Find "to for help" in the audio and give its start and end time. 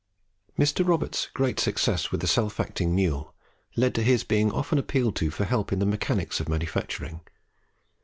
5.17-5.71